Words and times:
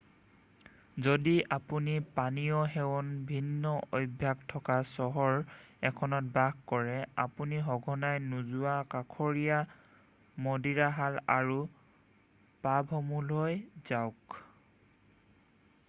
যদি 1.07 1.31
আপুনি 1.57 1.97
পানীয় 2.19 2.55
সেৱনৰ 2.75 3.11
ভিন্ন 3.31 3.73
অভ্যাস 3.97 4.39
থকা 4.53 4.77
চহৰ 4.93 5.35
এখনত 5.89 6.31
বাস 6.39 6.57
কৰে 6.73 6.95
আপুনি 7.25 7.61
সঘনাই 7.69 8.23
নোযোৱা 8.31 8.73
কাষৰীয়া 8.95 10.43
মদিৰাশালা 10.49 11.23
আৰু 11.37 11.61
পাবসমূহলৈ 12.65 13.63
যাওক 13.93 14.41